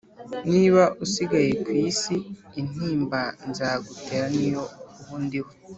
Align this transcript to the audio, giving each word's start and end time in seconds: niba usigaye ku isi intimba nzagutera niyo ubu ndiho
niba 0.51 0.83
usigaye 1.05 1.51
ku 1.63 1.69
isi 1.89 2.15
intimba 2.59 3.21
nzagutera 3.49 4.25
niyo 4.35 4.63
ubu 4.99 5.15
ndiho 5.25 5.51